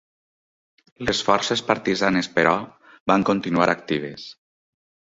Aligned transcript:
Les 1.09 1.19
forces 1.27 1.63
partisanes, 1.69 2.31
però, 2.39 2.55
van 3.13 3.31
continuar 3.31 3.71
actives. 3.79 4.27